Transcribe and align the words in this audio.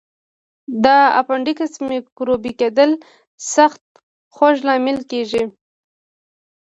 د 0.83 0.85
اپنډکس 1.19 1.71
میکروبي 1.89 2.51
کېدل 2.59 2.91
سخت 3.55 3.83
خوږ 4.35 4.57
لامل 4.67 4.97
کېږي. 5.11 5.43